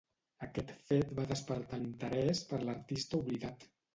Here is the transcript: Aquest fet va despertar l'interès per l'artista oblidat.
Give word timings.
Aquest 0.45 0.71
fet 0.87 1.11
va 1.19 1.25
despertar 1.33 1.79
l'interès 1.83 2.43
per 2.53 2.61
l'artista 2.65 3.21
oblidat. 3.23 3.71